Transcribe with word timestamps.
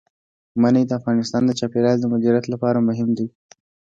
منی 0.61 0.83
د 0.87 0.91
افغانستان 0.99 1.41
د 1.45 1.51
چاپیریال 1.59 1.97
د 2.01 2.05
مدیریت 2.13 2.45
لپاره 2.53 2.85
مهم 2.89 3.09
دي. 3.17 3.27